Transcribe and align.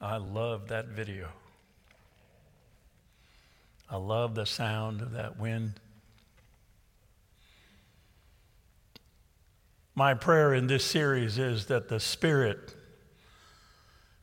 I 0.00 0.16
love 0.16 0.68
that 0.68 0.86
video. 0.86 1.28
I 3.90 3.96
love 3.96 4.34
the 4.34 4.46
sound 4.46 5.02
of 5.02 5.12
that 5.12 5.38
wind. 5.38 5.74
My 9.94 10.14
prayer 10.14 10.54
in 10.54 10.68
this 10.68 10.84
series 10.84 11.36
is 11.36 11.66
that 11.66 11.88
the 11.88 12.00
Spirit 12.00 12.74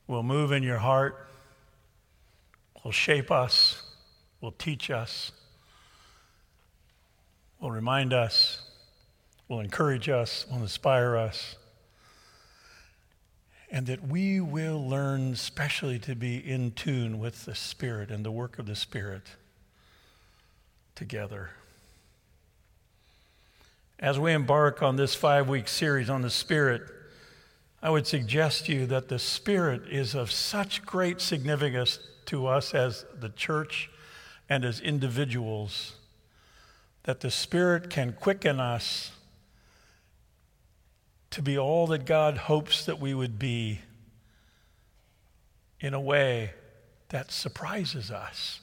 will 0.07 0.23
move 0.23 0.51
in 0.51 0.63
your 0.63 0.79
heart, 0.79 1.27
will 2.83 2.91
shape 2.91 3.29
us, 3.29 3.83
will 4.41 4.53
teach 4.53 4.89
us, 4.89 5.31
will 7.59 7.71
remind 7.71 8.13
us, 8.13 8.61
will 9.47 9.59
encourage 9.59 10.09
us, 10.09 10.47
will 10.49 10.61
inspire 10.61 11.15
us, 11.15 11.55
and 13.69 13.87
that 13.87 14.07
we 14.07 14.39
will 14.39 14.87
learn 14.87 15.33
especially 15.33 15.99
to 15.99 16.15
be 16.15 16.37
in 16.37 16.71
tune 16.71 17.19
with 17.19 17.45
the 17.45 17.55
Spirit 17.55 18.09
and 18.09 18.25
the 18.25 18.31
work 18.31 18.59
of 18.59 18.65
the 18.65 18.75
Spirit 18.75 19.23
together. 20.95 21.51
As 23.99 24.19
we 24.19 24.31
embark 24.31 24.81
on 24.81 24.95
this 24.95 25.15
five 25.15 25.49
week 25.49 25.67
series 25.67 26.09
on 26.09 26.21
the 26.21 26.29
Spirit, 26.29 26.83
I 27.81 27.89
would 27.89 28.07
suggest 28.07 28.65
to 28.65 28.73
you 28.73 28.85
that 28.87 29.09
the 29.09 29.19
Spirit 29.19 29.83
is 29.89 30.15
of 30.15 30.31
such 30.31 30.85
great 30.85 31.19
significance 31.21 31.99
to 32.27 32.47
us 32.47 32.73
as 32.73 33.05
the 33.19 33.29
church 33.29 33.89
and 34.49 34.63
as 34.63 34.79
individuals 34.79 35.93
that 37.03 37.21
the 37.21 37.31
Spirit 37.31 37.89
can 37.89 38.13
quicken 38.13 38.59
us 38.59 39.11
to 41.31 41.41
be 41.41 41.57
all 41.57 41.87
that 41.87 42.05
God 42.05 42.37
hopes 42.37 42.85
that 42.85 42.99
we 42.99 43.13
would 43.13 43.37
be 43.37 43.81
in 45.79 45.93
a 45.93 45.99
way 45.99 46.51
that 47.09 47.31
surprises 47.31 48.11
us. 48.11 48.59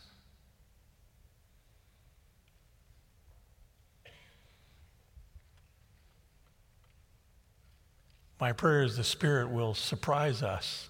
My 8.40 8.52
prayer 8.52 8.82
is 8.82 8.96
the 8.96 9.04
Spirit 9.04 9.50
will 9.50 9.74
surprise 9.74 10.42
us 10.42 10.88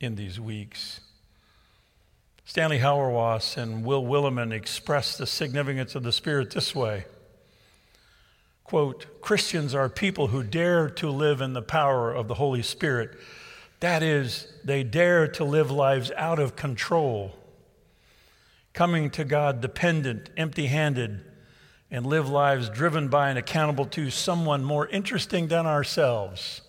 in 0.00 0.14
these 0.14 0.40
weeks. 0.40 1.00
Stanley 2.44 2.78
Hauerwas 2.78 3.58
and 3.58 3.84
Will 3.84 4.02
Willimon 4.02 4.52
express 4.52 5.18
the 5.18 5.26
significance 5.26 5.94
of 5.94 6.02
the 6.02 6.12
Spirit 6.12 6.50
this 6.50 6.74
way 6.74 7.04
quote, 8.68 9.22
Christians 9.22 9.74
are 9.74 9.88
people 9.88 10.26
who 10.26 10.42
dare 10.42 10.90
to 10.90 11.10
live 11.10 11.40
in 11.40 11.54
the 11.54 11.62
power 11.62 12.12
of 12.12 12.28
the 12.28 12.34
Holy 12.34 12.60
Spirit. 12.62 13.16
That 13.80 14.02
is, 14.02 14.46
they 14.62 14.82
dare 14.82 15.26
to 15.28 15.44
live 15.44 15.70
lives 15.70 16.12
out 16.16 16.38
of 16.38 16.54
control, 16.54 17.34
coming 18.74 19.08
to 19.12 19.24
God 19.24 19.62
dependent, 19.62 20.28
empty 20.36 20.66
handed, 20.66 21.24
and 21.90 22.04
live 22.04 22.28
lives 22.28 22.68
driven 22.68 23.08
by 23.08 23.30
and 23.30 23.38
accountable 23.38 23.86
to 23.86 24.10
someone 24.10 24.62
more 24.62 24.86
interesting 24.88 25.48
than 25.48 25.66
ourselves. 25.66 26.60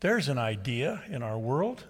There's 0.00 0.28
an 0.28 0.38
idea 0.38 1.04
in 1.08 1.22
our 1.22 1.38
world. 1.38 1.84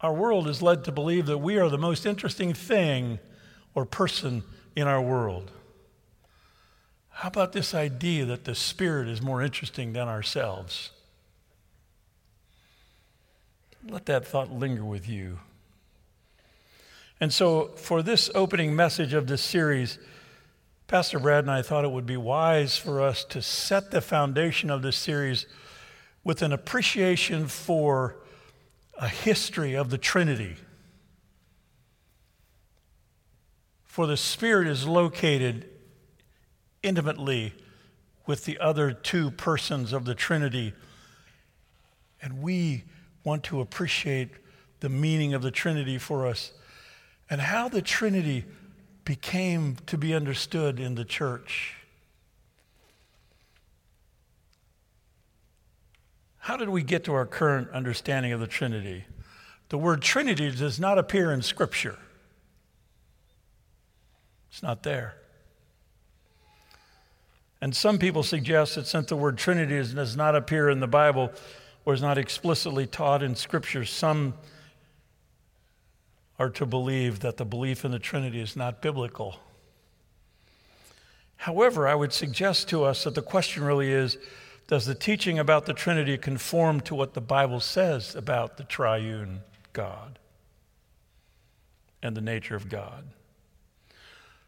Our 0.00 0.14
world 0.14 0.46
is 0.46 0.62
led 0.62 0.84
to 0.84 0.92
believe 0.92 1.26
that 1.26 1.38
we 1.38 1.58
are 1.58 1.68
the 1.68 1.78
most 1.78 2.06
interesting 2.06 2.52
thing 2.52 3.18
or 3.76 3.84
person 3.84 4.42
in 4.74 4.88
our 4.88 5.00
world. 5.00 5.52
How 7.10 7.28
about 7.28 7.52
this 7.52 7.74
idea 7.74 8.24
that 8.24 8.44
the 8.44 8.54
Spirit 8.54 9.06
is 9.06 9.22
more 9.22 9.42
interesting 9.42 9.92
than 9.92 10.08
ourselves? 10.08 10.90
Let 13.88 14.06
that 14.06 14.26
thought 14.26 14.50
linger 14.50 14.84
with 14.84 15.08
you. 15.08 15.38
And 17.20 17.32
so, 17.32 17.68
for 17.76 18.02
this 18.02 18.30
opening 18.34 18.74
message 18.74 19.14
of 19.14 19.26
this 19.26 19.42
series, 19.42 19.98
Pastor 20.88 21.18
Brad 21.18 21.44
and 21.44 21.50
I 21.50 21.62
thought 21.62 21.84
it 21.84 21.90
would 21.90 22.06
be 22.06 22.16
wise 22.16 22.76
for 22.76 23.00
us 23.00 23.24
to 23.24 23.42
set 23.42 23.90
the 23.90 24.00
foundation 24.00 24.70
of 24.70 24.82
this 24.82 24.96
series 24.96 25.46
with 26.24 26.42
an 26.42 26.52
appreciation 26.52 27.46
for 27.46 28.16
a 28.98 29.08
history 29.08 29.74
of 29.74 29.90
the 29.90 29.98
Trinity. 29.98 30.56
For 33.96 34.06
the 34.06 34.18
Spirit 34.18 34.68
is 34.68 34.86
located 34.86 35.70
intimately 36.82 37.54
with 38.26 38.44
the 38.44 38.58
other 38.58 38.92
two 38.92 39.30
persons 39.30 39.94
of 39.94 40.04
the 40.04 40.14
Trinity. 40.14 40.74
And 42.20 42.42
we 42.42 42.84
want 43.24 43.42
to 43.44 43.62
appreciate 43.62 44.32
the 44.80 44.90
meaning 44.90 45.32
of 45.32 45.40
the 45.40 45.50
Trinity 45.50 45.96
for 45.96 46.26
us 46.26 46.52
and 47.30 47.40
how 47.40 47.70
the 47.70 47.80
Trinity 47.80 48.44
became 49.06 49.78
to 49.86 49.96
be 49.96 50.12
understood 50.12 50.78
in 50.78 50.94
the 50.94 51.06
church. 51.06 51.76
How 56.36 56.58
did 56.58 56.68
we 56.68 56.82
get 56.82 57.02
to 57.04 57.14
our 57.14 57.24
current 57.24 57.70
understanding 57.70 58.32
of 58.32 58.40
the 58.40 58.46
Trinity? 58.46 59.06
The 59.70 59.78
word 59.78 60.02
Trinity 60.02 60.50
does 60.50 60.78
not 60.78 60.98
appear 60.98 61.32
in 61.32 61.40
Scripture, 61.40 61.96
it's 64.56 64.62
not 64.62 64.84
there. 64.84 65.14
And 67.60 67.76
some 67.76 67.98
people 67.98 68.22
suggest 68.22 68.76
that 68.76 68.86
since 68.86 69.10
the 69.10 69.14
word 69.14 69.36
Trinity 69.36 69.76
does 69.94 70.16
not 70.16 70.34
appear 70.34 70.70
in 70.70 70.80
the 70.80 70.86
Bible 70.86 71.30
or 71.84 71.92
is 71.92 72.00
not 72.00 72.16
explicitly 72.16 72.86
taught 72.86 73.22
in 73.22 73.36
Scripture, 73.36 73.84
some 73.84 74.32
are 76.38 76.48
to 76.48 76.64
believe 76.64 77.20
that 77.20 77.36
the 77.36 77.44
belief 77.44 77.84
in 77.84 77.90
the 77.90 77.98
Trinity 77.98 78.40
is 78.40 78.56
not 78.56 78.80
biblical. 78.80 79.40
However, 81.36 81.86
I 81.86 81.94
would 81.94 82.14
suggest 82.14 82.66
to 82.70 82.82
us 82.84 83.04
that 83.04 83.14
the 83.14 83.20
question 83.20 83.62
really 83.62 83.92
is 83.92 84.16
does 84.68 84.86
the 84.86 84.94
teaching 84.94 85.38
about 85.38 85.66
the 85.66 85.74
Trinity 85.74 86.16
conform 86.16 86.80
to 86.80 86.94
what 86.94 87.12
the 87.12 87.20
Bible 87.20 87.60
says 87.60 88.16
about 88.16 88.56
the 88.56 88.64
triune 88.64 89.42
God 89.74 90.18
and 92.02 92.16
the 92.16 92.22
nature 92.22 92.56
of 92.56 92.70
God? 92.70 93.04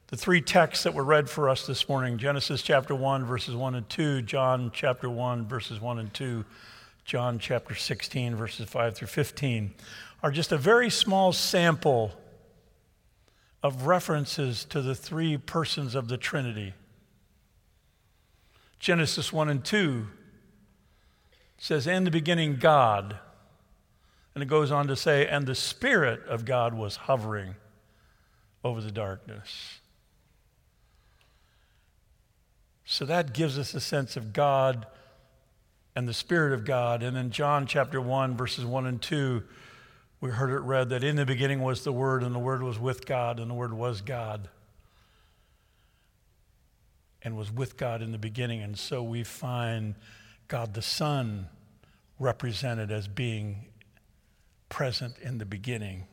The 0.08 0.16
three 0.16 0.40
texts 0.40 0.84
that 0.84 0.94
were 0.94 1.04
read 1.04 1.28
for 1.28 1.50
us 1.50 1.66
this 1.66 1.86
morning 1.86 2.16
Genesis 2.16 2.62
chapter 2.62 2.94
1, 2.94 3.26
verses 3.26 3.54
1 3.54 3.74
and 3.74 3.86
2, 3.90 4.22
John 4.22 4.70
chapter 4.72 5.10
1, 5.10 5.46
verses 5.46 5.82
1 5.82 5.98
and 5.98 6.14
2, 6.14 6.46
John 7.04 7.38
chapter 7.38 7.74
16, 7.74 8.34
verses 8.34 8.66
5 8.70 8.96
through 8.96 9.08
15 9.08 9.74
are 10.22 10.30
just 10.30 10.50
a 10.50 10.56
very 10.56 10.88
small 10.88 11.34
sample 11.34 12.12
of 13.62 13.86
references 13.86 14.64
to 14.64 14.80
the 14.80 14.94
three 14.94 15.36
persons 15.36 15.94
of 15.94 16.08
the 16.08 16.16
Trinity. 16.16 16.72
Genesis 18.78 19.30
1 19.30 19.50
and 19.50 19.62
2 19.62 20.06
says, 21.58 21.86
In 21.86 22.04
the 22.04 22.10
beginning, 22.10 22.56
God. 22.56 23.18
And 24.34 24.42
it 24.42 24.46
goes 24.46 24.70
on 24.70 24.86
to 24.86 24.96
say, 24.96 25.26
And 25.26 25.46
the 25.46 25.54
Spirit 25.54 26.24
of 26.26 26.46
God 26.46 26.72
was 26.72 26.96
hovering 26.96 27.56
over 28.64 28.80
the 28.80 28.90
darkness. 28.90 29.77
So 32.90 33.04
that 33.04 33.34
gives 33.34 33.58
us 33.58 33.74
a 33.74 33.80
sense 33.80 34.16
of 34.16 34.32
God 34.32 34.86
and 35.94 36.08
the 36.08 36.14
Spirit 36.14 36.54
of 36.54 36.64
God. 36.64 37.02
And 37.02 37.18
in 37.18 37.30
John 37.30 37.66
chapter 37.66 38.00
1, 38.00 38.34
verses 38.34 38.64
1 38.64 38.86
and 38.86 39.02
2, 39.02 39.42
we 40.22 40.30
heard 40.30 40.48
it 40.48 40.60
read 40.60 40.88
that 40.88 41.04
in 41.04 41.16
the 41.16 41.26
beginning 41.26 41.60
was 41.60 41.84
the 41.84 41.92
Word, 41.92 42.22
and 42.22 42.34
the 42.34 42.38
Word 42.38 42.62
was 42.62 42.78
with 42.78 43.04
God, 43.04 43.40
and 43.40 43.50
the 43.50 43.54
Word 43.54 43.74
was 43.74 44.00
God, 44.00 44.48
and 47.20 47.36
was 47.36 47.52
with 47.52 47.76
God 47.76 48.00
in 48.00 48.10
the 48.10 48.18
beginning. 48.18 48.62
And 48.62 48.78
so 48.78 49.02
we 49.02 49.22
find 49.22 49.94
God 50.48 50.72
the 50.72 50.80
Son 50.80 51.46
represented 52.18 52.90
as 52.90 53.06
being 53.06 53.66
present 54.70 55.18
in 55.18 55.36
the 55.36 55.44
beginning. 55.44 56.04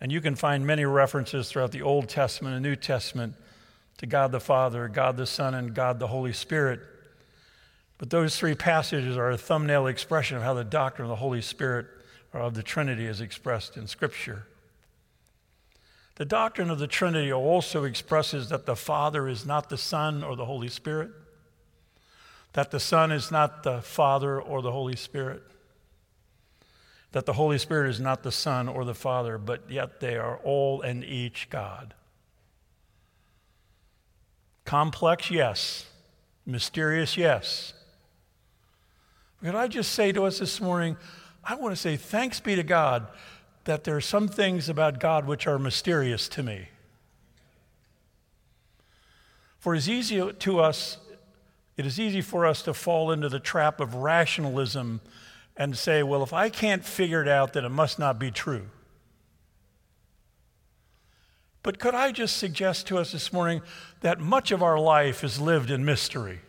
And 0.00 0.10
you 0.10 0.22
can 0.22 0.36
find 0.36 0.66
many 0.66 0.86
references 0.86 1.50
throughout 1.50 1.70
the 1.70 1.82
Old 1.82 2.08
Testament 2.08 2.54
and 2.54 2.62
New 2.62 2.76
Testament 2.76 3.34
to 4.00 4.06
God 4.06 4.32
the 4.32 4.40
Father, 4.40 4.88
God 4.88 5.16
the 5.16 5.26
Son, 5.26 5.54
and 5.54 5.72
God 5.72 5.98
the 5.98 6.08
Holy 6.08 6.34
Spirit 6.34 6.80
but 8.00 8.08
those 8.08 8.34
three 8.34 8.54
passages 8.54 9.18
are 9.18 9.30
a 9.30 9.36
thumbnail 9.36 9.86
expression 9.86 10.38
of 10.38 10.42
how 10.42 10.54
the 10.54 10.64
doctrine 10.64 11.04
of 11.04 11.10
the 11.10 11.16
Holy 11.16 11.42
Spirit 11.42 11.86
or 12.32 12.40
of 12.40 12.54
the 12.54 12.62
Trinity 12.62 13.04
is 13.04 13.20
expressed 13.20 13.76
in 13.76 13.86
Scripture. 13.86 14.46
The 16.14 16.24
doctrine 16.24 16.70
of 16.70 16.78
the 16.78 16.86
Trinity 16.86 17.30
also 17.30 17.84
expresses 17.84 18.48
that 18.48 18.64
the 18.64 18.74
Father 18.74 19.28
is 19.28 19.44
not 19.44 19.68
the 19.68 19.76
Son 19.76 20.24
or 20.24 20.34
the 20.34 20.46
Holy 20.46 20.70
Spirit, 20.70 21.10
that 22.54 22.70
the 22.70 22.80
Son 22.80 23.12
is 23.12 23.30
not 23.30 23.64
the 23.64 23.82
Father 23.82 24.40
or 24.40 24.62
the 24.62 24.72
Holy 24.72 24.96
Spirit, 24.96 25.42
that 27.12 27.26
the 27.26 27.34
Holy 27.34 27.58
Spirit 27.58 27.90
is 27.90 28.00
not 28.00 28.22
the 28.22 28.32
Son 28.32 28.66
or 28.66 28.86
the 28.86 28.94
Father, 28.94 29.36
but 29.36 29.70
yet 29.70 30.00
they 30.00 30.16
are 30.16 30.38
all 30.38 30.80
and 30.80 31.04
each 31.04 31.50
God. 31.50 31.92
Complex, 34.70 35.32
yes. 35.32 35.86
Mysterious, 36.46 37.16
yes. 37.16 37.72
Could 39.42 39.56
I 39.56 39.66
just 39.66 39.90
say 39.90 40.12
to 40.12 40.26
us 40.26 40.38
this 40.38 40.60
morning, 40.60 40.96
I 41.42 41.56
want 41.56 41.74
to 41.74 41.76
say 41.76 41.96
thanks 41.96 42.38
be 42.38 42.54
to 42.54 42.62
God 42.62 43.08
that 43.64 43.82
there 43.82 43.96
are 43.96 44.00
some 44.00 44.28
things 44.28 44.68
about 44.68 45.00
God 45.00 45.26
which 45.26 45.48
are 45.48 45.58
mysterious 45.58 46.28
to 46.28 46.44
me. 46.44 46.68
For 49.58 49.74
it 49.74 49.78
is 49.78 49.88
easy 49.88 50.32
to 50.32 50.60
us, 50.60 50.98
it 51.76 51.84
is 51.84 51.98
easy 51.98 52.20
for 52.20 52.46
us 52.46 52.62
to 52.62 52.72
fall 52.72 53.10
into 53.10 53.28
the 53.28 53.40
trap 53.40 53.80
of 53.80 53.96
rationalism 53.96 55.00
and 55.56 55.76
say, 55.76 56.04
well, 56.04 56.22
if 56.22 56.32
I 56.32 56.48
can't 56.48 56.84
figure 56.84 57.20
it 57.20 57.28
out, 57.28 57.54
then 57.54 57.64
it 57.64 57.70
must 57.70 57.98
not 57.98 58.20
be 58.20 58.30
true. 58.30 58.66
But 61.62 61.78
could 61.78 61.94
I 61.94 62.12
just 62.12 62.36
suggest 62.36 62.86
to 62.88 62.98
us 62.98 63.12
this 63.12 63.32
morning 63.32 63.60
that 64.00 64.18
much 64.18 64.50
of 64.50 64.62
our 64.62 64.78
life 64.78 65.22
is 65.22 65.40
lived 65.40 65.70
in 65.70 65.84
mystery? 65.84 66.40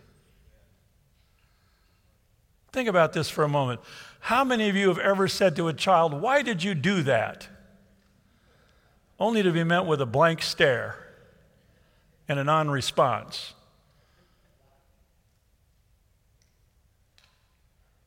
Think 2.72 2.88
about 2.88 3.12
this 3.12 3.30
for 3.30 3.44
a 3.44 3.50
moment. 3.50 3.81
How 4.22 4.44
many 4.44 4.69
of 4.69 4.75
you 4.75 4.88
have 4.88 5.00
ever 5.00 5.28
said 5.28 5.56
to 5.58 5.68
a 5.68 5.74
child, 5.74 6.22
Why 6.22 6.42
did 6.42 6.63
you 6.63 6.74
do 6.74 7.04
that? 7.04 7.48
Only 9.19 9.44
to 9.44 9.52
be 9.52 9.63
met 9.63 9.86
with 9.86 10.02
a 10.02 10.06
blank 10.06 10.42
stare 10.42 10.96
and 12.30 12.40
a 12.40 12.44
non 12.44 12.69
response. 12.69 13.54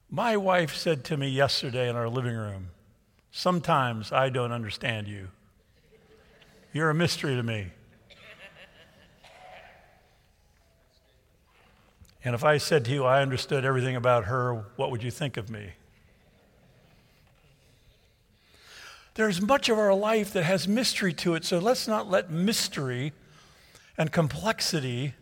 My 0.09 0.37
wife 0.37 0.75
said 0.75 1.05
to 1.06 1.17
me 1.17 1.29
yesterday 1.29 1.89
in 1.89 1.97
our 1.97 2.09
living 2.09 2.37
room, 2.37 2.69
Sometimes 3.33 4.12
I 4.12 4.29
don't 4.29 4.53
understand 4.53 5.09
you. 5.09 5.29
You're 6.75 6.91
a 6.91 6.94
mystery 6.94 7.37
to 7.37 7.43
me. 7.44 7.69
And 12.25 12.35
if 12.35 12.43
I 12.43 12.59
said 12.59 12.85
to 12.87 12.91
you, 12.91 13.05
I 13.05 13.23
understood 13.23 13.65
everything 13.65 13.94
about 13.94 14.25
her, 14.25 14.65
what 14.75 14.91
would 14.91 15.05
you 15.05 15.12
think 15.12 15.37
of 15.37 15.49
me? 15.49 15.71
There's 19.15 19.41
much 19.41 19.69
of 19.69 19.79
our 19.79 19.94
life 19.94 20.32
that 20.32 20.43
has 20.43 20.67
mystery 20.67 21.12
to 21.12 21.37
it, 21.37 21.44
so 21.44 21.61
let's 21.61 21.87
not 21.87 22.11
let 22.11 22.32
mystery 22.32 23.12
and 23.97 24.11
complexity 24.11 25.15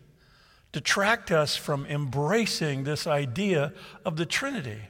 detract 0.73 1.31
us 1.31 1.55
from 1.55 1.85
embracing 1.85 2.85
this 2.85 3.07
idea 3.07 3.75
of 4.07 4.17
the 4.17 4.25
Trinity. 4.25 4.85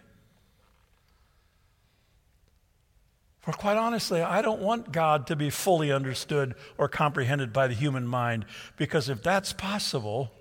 For 3.42 3.52
quite 3.52 3.76
honestly, 3.76 4.22
I 4.22 4.40
don't 4.40 4.60
want 4.60 4.92
God 4.92 5.26
to 5.26 5.36
be 5.36 5.50
fully 5.50 5.90
understood 5.90 6.54
or 6.78 6.88
comprehended 6.88 7.52
by 7.52 7.66
the 7.66 7.74
human 7.74 8.06
mind, 8.06 8.46
because 8.76 9.08
if 9.08 9.20
that's 9.20 9.52
possible, 9.52 10.32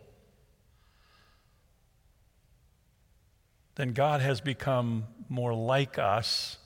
then 3.74 3.94
God 3.94 4.22
has 4.22 4.40
become 4.40 5.06
more 5.30 5.52
like 5.54 5.98
us. 5.98 6.60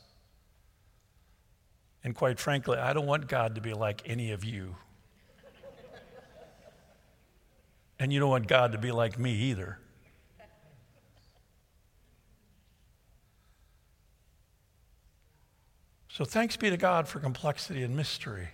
And 2.03 2.13
quite 2.13 2.37
frankly, 2.37 2.77
I 2.77 2.91
don't 2.91 3.07
want 3.07 3.27
God 3.29 3.55
to 3.55 3.61
be 3.61 3.73
like 3.73 4.01
any 4.05 4.33
of 4.33 4.43
you. 4.43 4.75
And 7.97 8.11
you 8.11 8.19
don't 8.19 8.29
want 8.29 8.47
God 8.47 8.73
to 8.73 8.77
be 8.77 8.91
like 8.91 9.17
me 9.17 9.31
either. 9.31 9.79
So 16.15 16.23
thanks 16.23 16.55
be 16.55 16.69
to 16.69 16.77
God 16.77 17.09
for 17.09 17.19
complexity 17.19 17.83
and 17.83 17.93
mystery. 17.93 18.47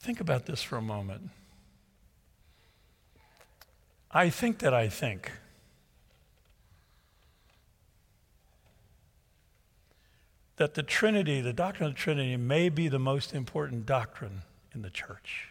Think 0.00 0.18
about 0.18 0.46
this 0.46 0.60
for 0.60 0.76
a 0.76 0.82
moment. 0.82 1.30
I 4.10 4.28
think 4.28 4.58
that 4.58 4.74
I 4.74 4.88
think. 4.88 5.30
That 10.56 10.74
the 10.74 10.82
Trinity, 10.82 11.40
the 11.40 11.52
doctrine 11.52 11.90
of 11.90 11.94
the 11.94 12.00
Trinity, 12.00 12.36
may 12.36 12.68
be 12.70 12.88
the 12.88 12.98
most 12.98 13.32
important 13.32 13.86
doctrine 13.86 14.42
in 14.74 14.82
the 14.82 14.90
church. 14.90 15.50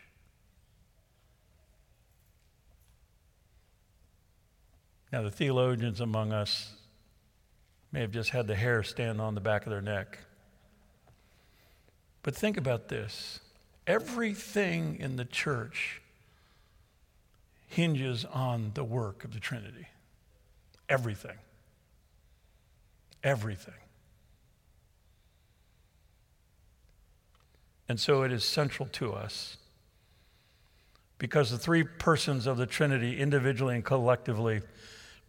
Now, 5.15 5.21
the 5.21 5.31
theologians 5.31 6.01
among 6.01 6.33
us 6.33 6.73
may 7.93 8.01
have 8.01 8.11
just 8.11 8.31
had 8.31 8.47
the 8.47 8.55
hair 8.55 8.83
stand 8.83 9.21
on 9.21 9.33
the 9.33 9.39
back 9.39 9.65
of 9.65 9.69
their 9.69 9.81
neck. 9.81 10.19
But 12.21 12.35
think 12.35 12.57
about 12.57 12.89
this 12.89 13.39
everything 13.87 14.97
in 14.99 15.15
the 15.15 15.23
church 15.23 16.01
hinges 17.67 18.25
on 18.25 18.71
the 18.73 18.83
work 18.83 19.23
of 19.23 19.33
the 19.33 19.39
Trinity. 19.39 19.87
Everything. 20.89 21.37
Everything. 23.23 23.73
And 27.87 28.01
so 28.01 28.23
it 28.23 28.33
is 28.33 28.43
central 28.43 28.89
to 28.89 29.13
us 29.13 29.55
because 31.17 31.51
the 31.51 31.57
three 31.57 31.83
persons 31.83 32.47
of 32.47 32.57
the 32.57 32.65
Trinity, 32.65 33.17
individually 33.17 33.75
and 33.75 33.85
collectively, 33.85 34.61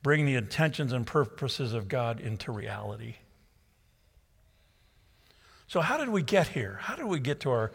bring 0.02 0.26
the 0.26 0.34
intentions 0.34 0.92
and 0.92 1.06
purposes 1.06 1.72
of 1.72 1.88
God 1.88 2.20
into 2.20 2.52
reality. 2.52 3.16
So, 5.68 5.80
how 5.80 5.96
did 5.96 6.08
we 6.08 6.22
get 6.22 6.48
here? 6.48 6.78
How 6.82 6.94
did 6.94 7.06
we 7.06 7.18
get 7.18 7.40
to 7.40 7.50
our 7.50 7.72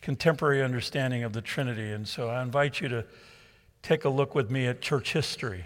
contemporary 0.00 0.62
understanding 0.62 1.24
of 1.24 1.32
the 1.32 1.42
Trinity? 1.42 1.90
And 1.90 2.06
so, 2.06 2.28
I 2.28 2.42
invite 2.42 2.80
you 2.80 2.88
to 2.88 3.04
take 3.82 4.04
a 4.04 4.08
look 4.08 4.34
with 4.34 4.50
me 4.50 4.66
at 4.66 4.80
church 4.80 5.12
history. 5.12 5.64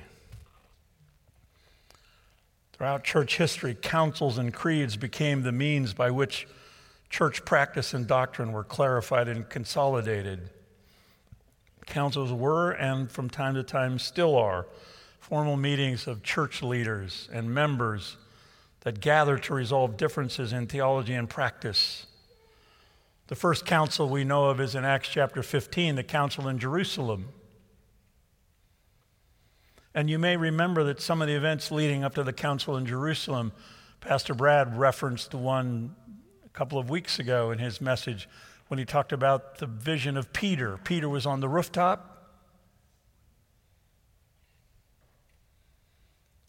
Throughout 2.73 3.05
church 3.05 3.37
history, 3.37 3.75
councils 3.75 4.39
and 4.39 4.53
creeds 4.53 4.97
became 4.97 5.43
the 5.43 5.53
means 5.53 5.95
by 5.95 6.11
which 6.11 6.47
church 7.09 7.45
practice 7.45 7.95
and 7.95 8.07
doctrine 8.07 8.53
were 8.53 8.65
clarified 8.65 9.29
and 9.29 9.49
consolidated. 9.49 10.51
Councils 11.87 12.33
were, 12.33 12.73
and 12.73 13.11
from 13.11 13.31
time 13.31 13.55
to 13.55 13.63
time 13.63 13.99
still 13.99 14.37
are, 14.37 14.67
formal 15.19 15.57
meetings 15.57 16.07
of 16.07 16.23
church 16.23 16.63
leaders 16.63 17.29
and 17.33 17.53
members 17.53 18.17
that 18.81 19.01
gather 19.01 19.37
to 19.39 19.55
resolve 19.55 19.97
differences 19.97 20.53
in 20.53 20.67
theology 20.67 21.15
and 21.15 21.29
practice. 21.29 22.07
The 23.27 23.35
first 23.35 23.67
council 23.67 24.09
we 24.09 24.23
know 24.23 24.45
of 24.45 24.61
is 24.61 24.77
in 24.77 24.85
Acts 24.85 25.09
chapter 25.09 25.43
15, 25.43 25.97
the 25.97 26.05
council 26.05 26.47
in 26.47 26.59
Jerusalem. 26.59 27.31
And 29.93 30.09
you 30.09 30.19
may 30.19 30.37
remember 30.37 30.85
that 30.85 31.01
some 31.01 31.21
of 31.21 31.27
the 31.27 31.35
events 31.35 31.73
leading 31.73 32.05
up 32.05 32.15
to 32.15 32.23
the 32.23 32.33
council 32.33 32.77
in 32.77 32.87
Jerusalem, 32.87 33.51
Pastor 34.01 34.35
Brad 34.35 34.79
referenced 34.79 35.33
the 35.33 35.39
one 35.39 35.97
a 36.45 36.51
couple 36.51 36.79
of 36.79 36.89
weeks 36.89 37.19
ago 37.19 37.51
in 37.51 37.59
his 37.59 37.81
message 37.81 38.29
when 38.69 38.79
he 38.79 38.85
talked 38.85 39.13
about 39.13 39.59
the 39.59 39.67
vision 39.67 40.17
of 40.17 40.33
Peter. 40.33 40.79
Peter 40.85 41.09
was 41.09 41.27
on 41.27 41.41
the 41.41 41.49
rooftop 41.49 42.16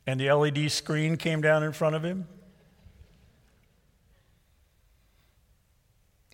and 0.08 0.18
the 0.22 0.32
LED 0.32 0.72
screen 0.72 1.18
came 1.18 1.42
down 1.42 1.64
in 1.64 1.74
front 1.74 1.94
of 1.94 2.04
him. 2.04 2.28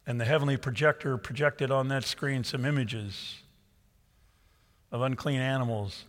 And 0.06 0.22
the 0.22 0.26
heavenly 0.26 0.58
projector 0.58 1.18
projected 1.18 1.72
on 1.72 1.88
that 1.88 2.04
screen 2.04 2.44
some 2.44 2.66
images 2.66 3.42
of 4.92 5.02
unclean 5.02 5.40
animals. 5.40 6.06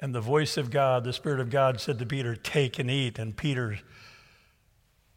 And 0.00 0.12
the 0.12 0.20
voice 0.20 0.56
of 0.56 0.70
God, 0.70 1.04
the 1.04 1.12
Spirit 1.12 1.38
of 1.38 1.50
God, 1.50 1.80
said 1.80 2.00
to 2.00 2.06
Peter, 2.06 2.34
Take 2.34 2.80
and 2.80 2.90
eat. 2.90 3.18
And 3.18 3.36
Peter, 3.36 3.78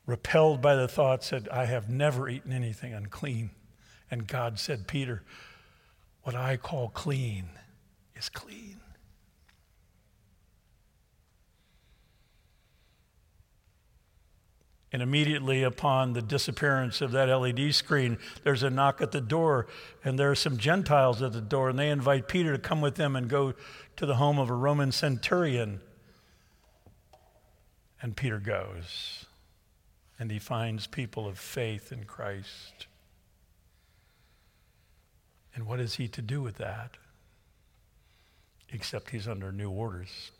repelled 0.06 0.62
by 0.62 0.76
the 0.76 0.88
thought, 0.88 1.24
said, 1.24 1.50
I 1.50 1.66
have 1.66 1.90
never 1.90 2.30
eaten 2.30 2.52
anything 2.52 2.94
unclean. 2.94 3.50
And 4.12 4.28
God 4.28 4.60
said, 4.60 4.88
Peter, 4.88 5.24
what 6.24 6.36
I 6.36 6.58
call 6.58 6.90
clean 6.90 7.50
is 8.16 8.30
clean. 8.30 8.82
And 14.92 15.04
immediately 15.04 15.62
upon 15.62 16.14
the 16.14 16.22
disappearance 16.22 17.00
of 17.02 17.12
that 17.12 17.26
LED 17.26 17.76
screen, 17.76 18.18
there's 18.44 18.64
a 18.64 18.72
knock 18.72 19.02
at 19.02 19.12
the 19.12 19.22
door, 19.22 19.68
and 20.04 20.18
there 20.18 20.32
are 20.32 20.36
some 20.36 20.58
Gentiles 20.58 21.22
at 21.22 21.34
the 21.34 21.42
door, 21.42 21.70
and 21.70 21.78
they 21.78 21.90
invite 21.90 22.28
Peter 22.28 22.54
to 22.54 22.60
come 22.60 22.82
with 22.82 22.96
them 22.96 23.16
and 23.16 23.30
go 23.30 23.54
to 23.98 24.06
the 24.06 24.16
home 24.16 24.40
of 24.40 24.50
a 24.50 24.56
Roman 24.56 24.92
centurion. 24.92 25.80
And 28.02 28.16
Peter 28.16 28.40
goes, 28.40 29.26
and 30.18 30.32
he 30.32 30.40
finds 30.40 30.88
people 30.88 31.28
of 31.28 31.38
faith 31.38 31.92
in 31.92 32.06
Christ. 32.06 32.88
And 35.54 35.68
what 35.68 35.80
is 35.80 35.96
he 35.96 36.08
to 36.08 36.22
do 36.22 36.42
with 36.42 36.56
that? 36.58 36.98
Except 38.72 39.12
he's 39.12 39.28
under 39.28 39.52
new 39.52 39.70
orders. 39.70 40.32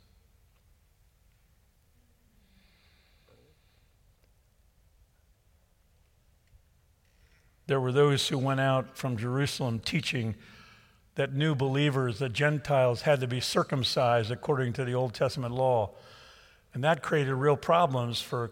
There 7.70 7.80
were 7.80 7.92
those 7.92 8.28
who 8.28 8.40
went 8.40 8.60
out 8.60 8.98
from 8.98 9.16
Jerusalem 9.16 9.78
teaching 9.78 10.34
that 11.14 11.36
new 11.36 11.54
believers, 11.54 12.18
the 12.18 12.28
Gentiles, 12.28 13.04
had 13.04 13.20
to 13.20 13.28
be 13.28 13.40
circumcised 13.40 14.32
according 14.32 14.74
to 14.74 14.86
the 14.86 14.96
Old 14.96 15.14
Testament 15.14 15.54
law. 15.54 15.92
And 16.74 16.84
that 16.84 17.04
created 17.04 17.36
real 17.36 17.56
problems 17.56 18.20
for 18.22 18.46
a 18.46 18.50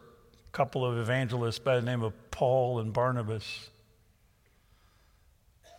couple 0.51 0.85
of 0.85 0.99
evangelists 0.99 1.57
by 1.57 1.77
the 1.77 1.81
name 1.81 2.03
of 2.03 2.13
Paul 2.29 2.77
and 2.77 2.93
Barnabas. 2.93 3.71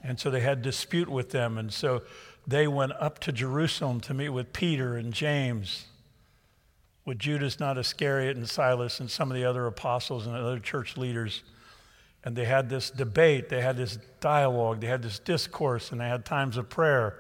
And 0.03 0.19
so 0.19 0.33
they 0.33 0.41
had 0.41 0.61
dispute 0.61 1.09
with 1.09 1.31
them. 1.31 1.59
And 1.59 1.73
so 1.73 2.03
they 2.45 2.67
went 2.67 2.91
up 2.95 3.21
to 3.21 3.31
Jerusalem 3.31 4.01
to 4.01 4.15
meet 4.15 4.31
with 4.31 4.53
Peter 4.53 4.97
and 4.97 5.13
James, 5.13 5.85
with 7.05 7.21
Judas, 7.21 7.61
not 7.61 7.79
Iscariot, 7.79 8.37
and 8.37 8.49
Silas, 8.49 8.99
and 8.99 9.09
some 9.09 9.31
of 9.31 9.37
the 9.37 9.45
other 9.45 9.65
apostles 9.69 10.27
and 10.27 10.35
other 10.35 10.59
church 10.59 10.97
leaders. 10.97 11.45
And 12.29 12.37
they 12.37 12.45
had 12.45 12.69
this 12.69 12.91
debate, 12.91 13.49
they 13.49 13.63
had 13.63 13.79
this 13.79 13.99
dialogue, 14.21 14.83
they 14.83 14.87
had 14.87 15.01
this 15.01 15.19
discourse, 15.19 15.91
and 15.91 15.99
they 15.99 16.09
had 16.09 16.27
times 16.27 16.59
of 16.59 16.69
prayer. 16.69 17.19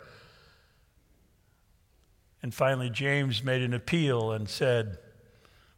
And 2.42 2.52
finally, 2.52 2.90
James 2.90 3.42
made 3.42 3.62
an 3.62 3.72
appeal 3.72 4.32
and 4.32 4.50
said, 4.50 4.98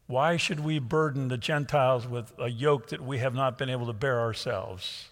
Why 0.09 0.37
should 0.37 0.59
we 0.59 0.81
burden 0.81 1.29
the 1.29 1.39
Gentiles 1.39 2.09
with 2.09 2.33
a 2.41 2.49
yoke 2.49 2.89
that 2.89 3.01
we 3.01 3.19
have 3.19 3.33
not 3.33 3.57
been 3.57 3.71
able 3.71 3.87
to 3.87 3.93
bear 3.93 4.19
ourselves? 4.19 5.11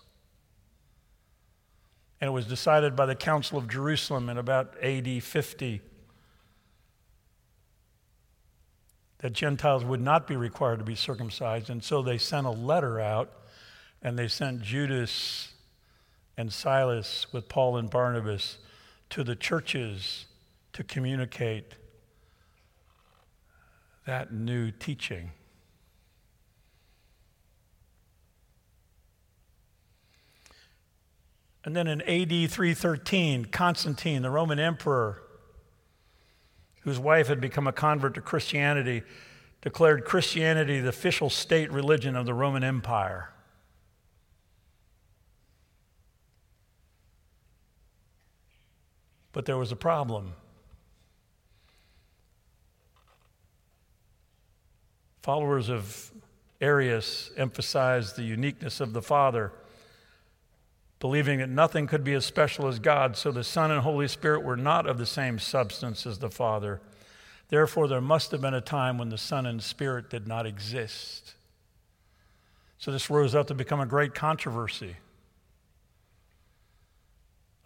And 2.21 2.27
it 2.27 2.33
was 2.33 2.47
decided 2.47 2.97
by 2.97 3.07
the 3.07 3.15
Council 3.15 3.57
of 3.57 3.69
Jerusalem 3.69 4.29
in 4.29 4.37
about 4.37 4.75
AD 4.83 5.23
50 5.23 5.81
that 9.19 9.33
Gentiles 9.33 9.85
would 9.85 10.01
not 10.01 10.27
be 10.27 10.35
required 10.35 10.81
to 10.81 10.85
be 10.85 10.97
circumcised. 10.97 11.71
And 11.71 11.85
so 11.85 12.03
they 12.03 12.19
sent 12.19 12.49
a 12.49 12.51
letter 12.51 12.99
out, 12.99 13.31
and 14.02 14.19
they 14.19 14.28
sent 14.28 14.62
Judas 14.62 15.52
and 16.37 16.52
Silas 16.52 17.26
with 17.33 17.49
Paul 17.49 17.76
and 17.76 17.90
Barnabas 17.90 18.59
to 19.11 19.25
the 19.25 19.35
churches 19.35 20.26
to 20.73 20.85
communicate 20.85 21.75
that 24.07 24.33
new 24.33 24.71
teaching. 24.71 25.33
And 31.64 31.76
then 31.76 31.87
in 31.87 32.00
AD 32.02 32.50
313, 32.50 33.47
Constantine, 33.47 34.23
the 34.23 34.31
Roman 34.31 34.59
emperor, 34.59 35.23
whose 36.83 36.99
wife 36.99 37.26
had 37.26 37.40
become 37.40 37.67
a 37.67 37.73
convert 37.73 38.14
to 38.14 38.23
Christianity, 38.23 39.02
declared 39.61 40.05
Christianity 40.05 40.81
the 40.81 40.88
official 40.88 41.28
state 41.28 41.71
religion 41.71 42.17
of 42.17 42.25
the 42.25 42.33
Roman 42.33 42.64
Empire. 42.64 43.31
But 49.38 49.47
there 49.47 49.57
was 49.57 49.71
a 49.71 49.76
problem. 49.76 50.33
Followers 55.23 55.68
of 55.68 56.11
Arius 56.61 57.30
emphasized 57.37 58.16
the 58.16 58.25
uniqueness 58.25 58.80
of 58.80 58.95
the 58.95 59.00
Father 59.00 59.52
believing 60.99 61.38
that 61.38 61.49
nothing 61.49 61.87
could 61.87 62.02
be 62.02 62.14
as 62.14 62.26
special 62.26 62.66
as 62.66 62.80
God, 62.80 63.16
so 63.16 63.30
the 63.30 63.45
Son 63.45 63.71
and 63.71 63.83
Holy 63.83 64.09
Spirit 64.09 64.42
were 64.42 64.57
not 64.57 64.88
of 64.88 64.99
the 64.99 65.07
same 65.07 65.38
substance 65.38 66.04
as 66.04 66.18
the 66.18 66.30
Father. 66.30 66.80
Therefore, 67.49 67.87
there 67.87 68.00
must 68.00 68.33
have 68.33 68.40
been 68.40 68.54
a 68.54 68.61
time 68.61 68.99
when 68.99 69.11
the 69.11 69.16
Son 69.16 69.47
and 69.47 69.62
Spirit 69.62 70.11
did 70.11 70.26
not 70.26 70.47
exist. 70.47 71.37
So 72.76 72.90
this 72.90 73.09
rose 73.09 73.37
up 73.37 73.47
to 73.47 73.54
become 73.54 73.78
a 73.78 73.87
great 73.87 74.16
controversy 74.16 74.97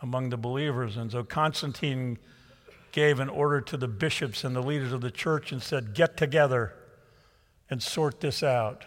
among 0.02 0.30
the 0.30 0.36
believers. 0.36 0.96
And 0.96 1.10
so 1.10 1.22
Constantine 1.22 2.18
gave 2.90 3.20
an 3.20 3.28
order 3.28 3.60
to 3.60 3.76
the 3.76 3.88
bishops 3.88 4.44
and 4.44 4.54
the 4.54 4.60
leaders 4.60 4.92
of 4.92 5.00
the 5.00 5.10
church 5.10 5.52
and 5.52 5.62
said, 5.62 5.94
Get 5.94 6.16
together 6.16 6.74
and 7.70 7.82
sort 7.82 8.20
this 8.20 8.42
out. 8.42 8.84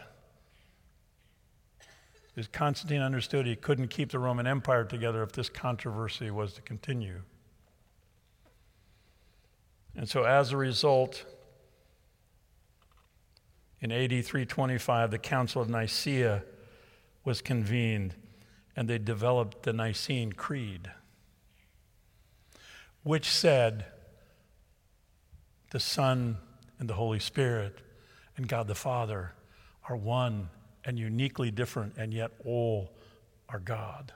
Because 2.28 2.48
Constantine 2.50 3.02
understood 3.02 3.46
he 3.46 3.56
couldn't 3.56 3.88
keep 3.88 4.12
the 4.12 4.20
Roman 4.20 4.46
Empire 4.46 4.84
together 4.84 5.24
if 5.24 5.32
this 5.32 5.48
controversy 5.48 6.30
was 6.30 6.54
to 6.54 6.62
continue. 6.62 7.22
And 9.96 10.10
so, 10.10 10.24
as 10.24 10.52
a 10.52 10.58
result, 10.58 11.24
in 13.80 13.92
AD 13.92 14.10
325, 14.10 15.12
the 15.12 15.18
Council 15.18 15.62
of 15.62 15.70
Nicaea 15.70 16.44
was 17.24 17.42
convened 17.42 18.16
and 18.76 18.90
they 18.90 18.98
developed 18.98 19.64
the 19.64 19.74
Nicene 19.74 20.34
Creed, 20.34 20.92
which 23.06 23.30
said 23.30 23.86
the 25.70 25.80
Son 25.80 26.38
and 26.80 26.90
the 26.90 26.96
Holy 26.96 27.20
Spirit 27.20 27.78
and 28.36 28.48
God 28.48 28.68
the 28.68 28.74
Father 28.74 29.34
are 29.88 29.96
one 29.96 30.50
and 30.84 30.98
uniquely 30.98 31.52
different, 31.52 31.94
and 31.98 32.12
yet 32.12 32.32
all 32.44 32.92
are 33.48 33.60
God. 33.60 34.12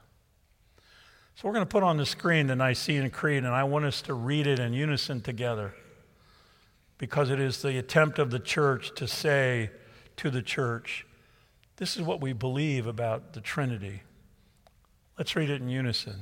So 1.35 1.47
we're 1.47 1.53
going 1.53 1.67
to 1.67 1.69
put 1.69 1.83
on 1.83 1.97
the 1.97 2.05
screen 2.05 2.47
the 2.47 2.55
Nicene 2.55 3.11
Creed, 3.11 3.43
and 3.43 3.53
I 3.53 3.63
want 3.63 3.85
us 3.85 4.01
to 4.01 4.15
read 4.15 4.47
it 4.47 4.57
in 4.57 4.73
unison 4.73 5.21
together 5.21 5.75
because 6.97 7.29
it 7.29 7.39
is 7.39 7.61
the 7.61 7.77
attempt 7.77 8.17
of 8.17 8.31
the 8.31 8.39
church 8.39 8.95
to 8.95 9.07
say 9.07 9.69
to 10.17 10.31
the 10.31 10.41
church, 10.41 11.05
this 11.77 11.95
is 11.95 12.01
what 12.01 12.21
we 12.21 12.33
believe 12.33 12.87
about 12.87 13.33
the 13.33 13.41
Trinity. 13.41 14.01
Let's 15.15 15.35
read 15.35 15.51
it 15.51 15.61
in 15.61 15.69
unison. 15.69 16.21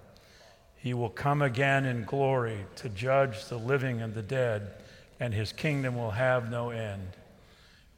He 0.81 0.95
will 0.95 1.09
come 1.09 1.43
again 1.43 1.85
in 1.85 2.05
glory 2.05 2.65
to 2.77 2.89
judge 2.89 3.45
the 3.45 3.57
living 3.57 4.01
and 4.01 4.15
the 4.15 4.23
dead, 4.23 4.71
and 5.19 5.31
his 5.31 5.53
kingdom 5.53 5.95
will 5.95 6.11
have 6.11 6.49
no 6.49 6.71
end. 6.71 7.07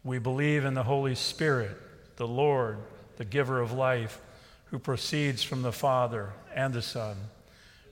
We 0.03 0.19
believe 0.19 0.65
in 0.65 0.73
the 0.73 0.83
Holy 0.83 1.15
Spirit, 1.15 1.77
the 2.17 2.27
Lord, 2.27 2.79
the 3.15 3.23
giver 3.23 3.61
of 3.61 3.71
life, 3.71 4.19
who 4.65 4.79
proceeds 4.79 5.43
from 5.43 5.61
the 5.61 5.71
Father 5.71 6.33
and 6.53 6.73
the 6.73 6.81
Son. 6.81 7.15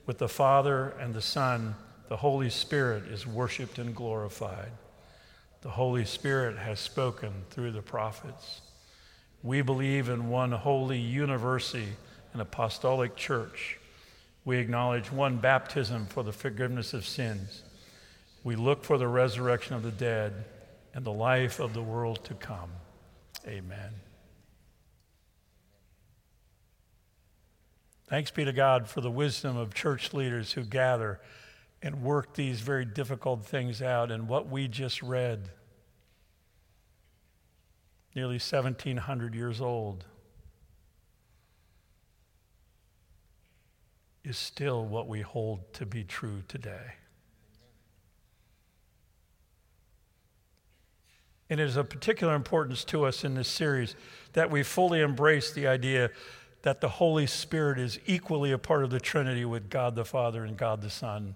With 0.06 0.18
the 0.18 0.28
Father 0.28 0.90
and 1.00 1.14
the 1.14 1.22
Son, 1.22 1.76
the 2.10 2.18
Holy 2.18 2.50
Spirit 2.50 3.06
is 3.06 3.26
worshiped 3.26 3.80
and 3.80 3.96
glorified. 3.96 4.74
The 5.62 5.70
Holy 5.70 6.04
Spirit 6.04 6.58
has 6.58 6.82
spoken 6.82 7.32
through 7.50 7.72
the 7.72 7.82
prophets. 7.82 8.60
We 9.42 9.62
believe 9.62 10.10
in 10.10 10.28
one 10.28 10.52
holy 10.52 11.00
university 11.00 11.94
and 12.34 12.42
apostolic 12.42 13.16
church. 13.16 13.78
We 14.44 14.58
acknowledge 14.58 15.12
one 15.12 15.38
baptism 15.38 16.08
for 16.08 16.24
the 16.24 16.32
forgiveness 16.32 16.94
of 16.94 17.06
sins. 17.06 17.64
We 18.44 18.56
look 18.56 18.84
for 18.84 18.98
the 18.98 19.08
resurrection 19.08 19.76
of 19.76 19.84
the 19.84 19.92
dead 19.92 20.46
and 20.94 21.06
the 21.06 21.12
life 21.12 21.60
of 21.60 21.74
the 21.74 21.82
world 21.82 22.24
to 22.26 22.34
come. 22.34 22.72
Amen. 23.48 23.94
Thanks 28.08 28.32
be 28.32 28.44
to 28.44 28.52
God 28.52 28.90
for 28.90 29.00
the 29.00 29.12
wisdom 29.12 29.56
of 29.56 29.74
church 29.74 30.14
leaders 30.14 30.52
who 30.52 30.64
gather 30.64 31.22
and 31.82 32.04
work 32.04 32.34
these 32.34 32.60
very 32.60 32.84
difficult 32.84 33.46
things 33.46 33.82
out. 33.82 34.12
And 34.12 34.28
what 34.28 34.50
we 34.50 34.68
just 34.68 35.02
read, 35.02 35.50
nearly 38.14 38.34
1,700 38.34 39.34
years 39.34 39.62
old, 39.62 40.06
is 44.24 44.38
still 44.38 44.86
what 44.86 45.08
we 45.08 45.22
hold 45.22 45.74
to 45.74 45.86
be 45.86 46.04
true 46.04 46.44
today. 46.48 46.94
And 51.50 51.60
it 51.60 51.64
is 51.64 51.76
of 51.76 51.90
particular 51.90 52.34
importance 52.34 52.86
to 52.86 53.04
us 53.04 53.26
in 53.26 53.34
this 53.34 53.50
series 53.50 53.96
that 54.34 54.50
we 54.50 54.64
fully 54.64 55.02
embrace 55.02 55.52
the 55.52 55.68
idea 55.68 56.12
that 56.62 56.80
the 56.80 56.88
Holy 56.88 57.28
Spirit 57.28 57.78
is 57.78 58.00
equally 58.06 58.52
a 58.52 58.58
part 58.58 58.84
of 58.84 58.90
the 58.90 59.00
Trinity 59.00 59.44
with 59.44 59.70
God 59.70 59.96
the 59.96 60.06
Father 60.06 60.46
and 60.46 60.56
God 60.56 60.82
the 60.82 60.90
Son. 60.90 61.36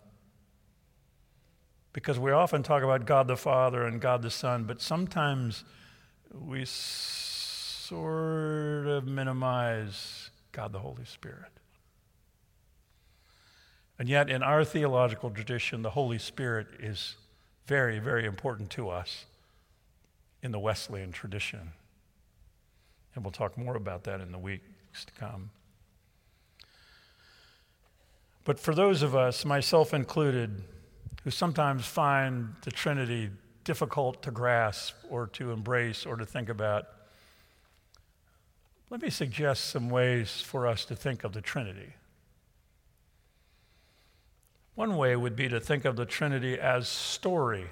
Because 1.92 2.18
we 2.20 2.32
often 2.32 2.64
talk 2.64 2.84
about 2.84 3.06
God 3.06 3.28
the 3.28 3.36
Father 3.36 3.84
and 3.86 4.00
God 4.00 4.22
the 4.22 4.30
Son, 4.30 4.64
but 4.66 4.82
sometimes 4.82 5.64
we 6.34 6.64
sort 6.66 7.98
of 8.88 9.06
minimize 9.08 10.30
God 10.52 10.72
the 10.72 10.80
Holy 10.80 11.06
Spirit. 11.06 11.55
And 13.98 14.10
yet, 14.10 14.30
in 14.30 14.44
our 14.44 14.66
theological 14.66 15.30
tradition, 15.30 15.82
the 15.82 15.92
Holy 15.92 16.20
Spirit 16.20 16.68
is 16.80 17.16
very, 17.66 18.00
very 18.00 18.26
important 18.26 18.70
to 18.72 18.90
us 18.90 19.26
in 20.44 20.52
the 20.52 20.60
Wesleyan 20.60 21.12
tradition. 21.12 21.72
And 23.14 23.24
we'll 23.24 23.32
talk 23.32 23.58
more 23.58 23.76
about 23.76 24.04
that 24.04 24.20
in 24.20 24.32
the 24.32 24.38
weeks 24.38 25.06
to 25.06 25.14
come. 25.14 25.50
But 28.44 28.60
for 28.60 28.76
those 28.76 29.02
of 29.02 29.16
us, 29.16 29.44
myself 29.44 29.94
included, 29.94 30.64
who 31.24 31.32
sometimes 31.32 31.86
find 31.86 32.54
the 32.62 32.72
Trinity 32.72 33.32
difficult 33.64 34.22
to 34.22 34.32
grasp 34.32 34.94
or 35.10 35.28
to 35.28 35.52
embrace 35.52 36.06
or 36.06 36.16
to 36.18 36.26
think 36.26 36.50
about, 36.50 36.86
let 38.92 39.02
me 39.02 39.10
suggest 39.10 39.66
some 39.72 39.90
ways 39.90 40.42
for 40.42 40.68
us 40.68 40.86
to 40.86 40.96
think 40.96 41.24
of 41.24 41.34
the 41.34 41.42
Trinity. 41.42 41.94
One 44.76 44.98
way 44.98 45.16
would 45.16 45.36
be 45.36 45.48
to 45.50 45.60
think 45.60 45.86
of 45.86 45.96
the 45.96 46.06
Trinity 46.06 46.60
as 46.60 46.88
story. 46.88 47.68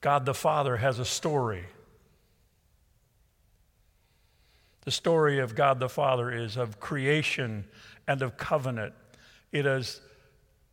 God 0.00 0.26
the 0.26 0.34
Father 0.34 0.78
has 0.78 0.98
a 0.98 1.04
story. 1.04 1.64
The 4.84 4.90
story 4.90 5.38
of 5.38 5.54
God 5.54 5.80
the 5.80 5.88
Father 5.88 6.30
is 6.30 6.56
of 6.56 6.80
creation 6.80 7.64
and 8.06 8.22
of 8.22 8.36
covenant. 8.36 8.94
It 9.52 9.66
is 9.66 10.00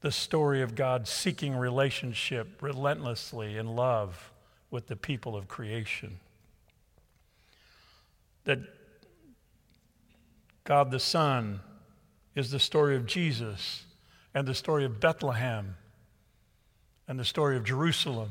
the 0.01 0.11
story 0.11 0.61
of 0.61 0.75
God 0.75 1.07
seeking 1.07 1.55
relationship 1.55 2.61
relentlessly 2.61 3.57
in 3.57 3.75
love 3.75 4.31
with 4.69 4.87
the 4.87 4.95
people 4.95 5.35
of 5.35 5.47
creation. 5.47 6.19
That 8.45 8.59
God 10.63 10.91
the 10.91 10.99
Son 10.99 11.61
is 12.35 12.51
the 12.51 12.59
story 12.59 12.95
of 12.95 13.05
Jesus 13.05 13.83
and 14.33 14.47
the 14.47 14.55
story 14.55 14.85
of 14.85 14.99
Bethlehem 14.99 15.75
and 17.07 17.19
the 17.19 17.25
story 17.25 17.57
of 17.57 17.63
Jerusalem 17.63 18.29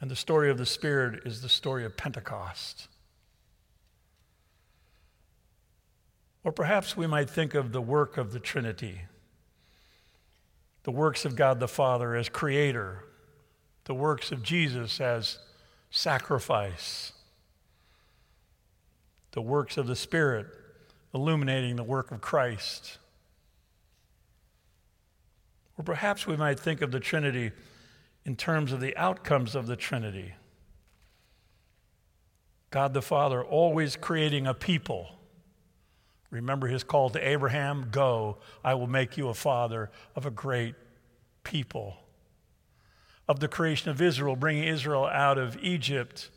and 0.00 0.10
the 0.10 0.16
story 0.16 0.50
of 0.50 0.58
the 0.58 0.66
Spirit 0.66 1.22
is 1.24 1.42
the 1.42 1.48
story 1.48 1.84
of 1.84 1.96
Pentecost. 1.96 2.88
Or 6.44 6.52
perhaps 6.52 6.96
we 6.96 7.06
might 7.06 7.28
think 7.28 7.54
of 7.54 7.72
the 7.72 7.82
work 7.82 8.16
of 8.16 8.32
the 8.32 8.38
Trinity, 8.38 9.02
the 10.84 10.90
works 10.90 11.24
of 11.24 11.36
God 11.36 11.58
the 11.60 11.68
Father 11.68 12.14
as 12.14 12.28
creator, 12.28 13.04
the 13.84 13.94
works 13.94 14.30
of 14.30 14.42
Jesus 14.42 15.00
as 15.00 15.38
sacrifice, 15.90 17.12
the 19.32 19.42
works 19.42 19.76
of 19.76 19.86
the 19.86 19.96
Spirit 19.96 20.46
illuminating 21.14 21.76
the 21.76 21.84
work 21.84 22.10
of 22.10 22.20
Christ. 22.20 22.98
Or 25.76 25.84
perhaps 25.84 26.26
we 26.26 26.36
might 26.36 26.58
think 26.58 26.80
of 26.82 26.90
the 26.90 27.00
Trinity 27.00 27.52
in 28.24 28.36
terms 28.36 28.72
of 28.72 28.80
the 28.80 28.96
outcomes 28.96 29.54
of 29.54 29.66
the 29.66 29.76
Trinity. 29.76 30.34
God 32.70 32.92
the 32.92 33.02
Father 33.02 33.42
always 33.42 33.96
creating 33.96 34.46
a 34.46 34.54
people. 34.54 35.18
Remember 36.30 36.66
his 36.66 36.84
call 36.84 37.08
to 37.10 37.28
Abraham 37.28 37.88
Go, 37.90 38.38
I 38.62 38.74
will 38.74 38.86
make 38.86 39.16
you 39.16 39.28
a 39.28 39.34
father 39.34 39.90
of 40.14 40.26
a 40.26 40.30
great 40.30 40.74
people. 41.42 41.96
Of 43.26 43.40
the 43.40 43.48
creation 43.48 43.90
of 43.90 44.02
Israel, 44.02 44.36
bringing 44.36 44.64
Israel 44.64 45.06
out 45.06 45.38
of 45.38 45.56
Egypt 45.62 46.30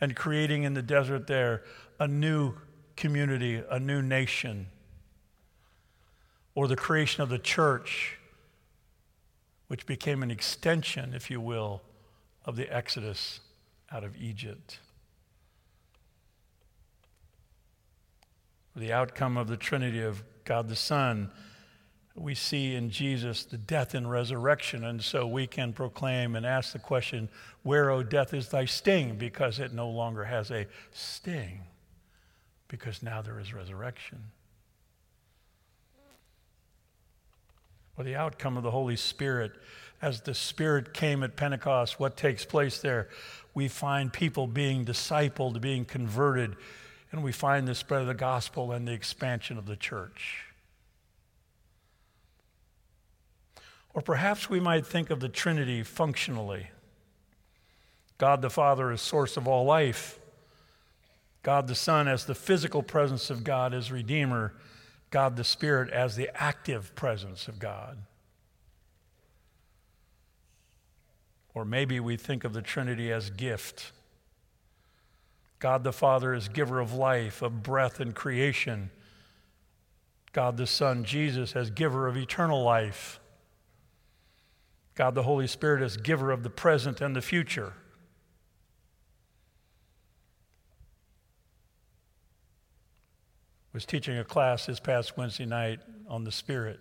and 0.00 0.14
creating 0.14 0.64
in 0.64 0.74
the 0.74 0.82
desert 0.82 1.26
there 1.26 1.62
a 1.98 2.06
new 2.06 2.54
community, 2.98 3.62
a 3.70 3.80
new 3.80 4.02
nation. 4.02 4.66
Or 6.54 6.68
the 6.68 6.76
creation 6.76 7.22
of 7.22 7.30
the 7.30 7.38
church 7.38 8.18
which 9.68 9.86
became 9.86 10.22
an 10.22 10.30
extension, 10.30 11.14
if 11.14 11.30
you 11.30 11.40
will, 11.40 11.82
of 12.44 12.56
the 12.56 12.74
Exodus 12.74 13.40
out 13.92 14.02
of 14.02 14.16
Egypt. 14.16 14.80
The 18.74 18.92
outcome 18.92 19.36
of 19.36 19.48
the 19.48 19.56
Trinity 19.56 20.00
of 20.02 20.22
God 20.44 20.68
the 20.68 20.76
Son, 20.76 21.30
we 22.14 22.34
see 22.34 22.74
in 22.74 22.90
Jesus 22.90 23.44
the 23.44 23.58
death 23.58 23.94
and 23.94 24.10
resurrection. 24.10 24.84
And 24.84 25.02
so 25.02 25.26
we 25.26 25.46
can 25.46 25.72
proclaim 25.72 26.34
and 26.34 26.46
ask 26.46 26.72
the 26.72 26.78
question, 26.78 27.28
Where, 27.62 27.90
O 27.90 28.02
death, 28.02 28.32
is 28.32 28.48
thy 28.48 28.64
sting? 28.64 29.16
Because 29.16 29.58
it 29.58 29.72
no 29.72 29.88
longer 29.90 30.24
has 30.24 30.50
a 30.50 30.66
sting, 30.92 31.60
because 32.68 33.02
now 33.02 33.22
there 33.22 33.40
is 33.40 33.52
resurrection. 33.52 34.30
or 37.98 38.04
the 38.04 38.14
outcome 38.14 38.56
of 38.56 38.62
the 38.62 38.70
Holy 38.70 38.96
Spirit. 38.96 39.52
As 40.00 40.20
the 40.20 40.34
Spirit 40.34 40.94
came 40.94 41.24
at 41.24 41.36
Pentecost, 41.36 41.98
what 41.98 42.16
takes 42.16 42.44
place 42.44 42.78
there? 42.78 43.08
We 43.52 43.66
find 43.66 44.12
people 44.12 44.46
being 44.46 44.84
discipled, 44.84 45.60
being 45.60 45.84
converted, 45.84 46.54
and 47.10 47.24
we 47.24 47.32
find 47.32 47.66
the 47.66 47.74
spread 47.74 48.02
of 48.02 48.06
the 48.06 48.14
gospel 48.14 48.70
and 48.70 48.86
the 48.86 48.92
expansion 48.92 49.58
of 49.58 49.66
the 49.66 49.74
church. 49.74 50.44
Or 53.92 54.00
perhaps 54.00 54.48
we 54.48 54.60
might 54.60 54.86
think 54.86 55.10
of 55.10 55.18
the 55.18 55.28
Trinity 55.28 55.82
functionally 55.82 56.68
God 58.16 58.42
the 58.42 58.50
Father 58.50 58.90
is 58.90 59.00
source 59.00 59.36
of 59.36 59.46
all 59.46 59.64
life, 59.64 60.17
God 61.42 61.66
the 61.68 61.74
Son 61.74 62.08
as 62.08 62.24
the 62.24 62.34
physical 62.34 62.82
presence 62.82 63.30
of 63.30 63.44
God 63.44 63.72
as 63.72 63.92
Redeemer 63.92 64.54
God 65.10 65.36
the 65.36 65.44
Spirit 65.44 65.90
as 65.90 66.16
the 66.16 66.30
active 66.34 66.94
presence 66.94 67.48
of 67.48 67.58
God. 67.58 67.98
Or 71.54 71.64
maybe 71.64 71.98
we 71.98 72.16
think 72.16 72.44
of 72.44 72.52
the 72.52 72.62
Trinity 72.62 73.10
as 73.10 73.30
gift. 73.30 73.92
God 75.58 75.82
the 75.82 75.92
Father 75.92 76.34
is 76.34 76.48
giver 76.48 76.78
of 76.78 76.92
life, 76.92 77.42
of 77.42 77.62
breath 77.62 78.00
and 78.00 78.14
creation. 78.14 78.90
God 80.32 80.56
the 80.56 80.66
Son, 80.66 81.04
Jesus, 81.04 81.56
as 81.56 81.70
giver 81.70 82.06
of 82.06 82.16
eternal 82.16 82.62
life. 82.62 83.18
God 84.94 85.14
the 85.14 85.22
Holy 85.22 85.46
Spirit 85.46 85.82
as 85.82 85.96
giver 85.96 86.30
of 86.30 86.42
the 86.42 86.50
present 86.50 87.00
and 87.00 87.16
the 87.16 87.22
future. 87.22 87.72
Was 93.78 93.84
teaching 93.84 94.18
a 94.18 94.24
class 94.24 94.66
this 94.66 94.80
past 94.80 95.16
Wednesday 95.16 95.46
night 95.46 95.78
on 96.08 96.24
the 96.24 96.32
Spirit 96.32 96.80